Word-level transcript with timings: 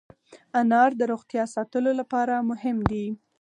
انار 0.59 0.91
د 0.97 1.01
روغتیا 1.11 1.43
ساتلو 1.55 1.91
لپاره 1.99 2.45
مهم 2.49 2.77
دی. 2.91 3.05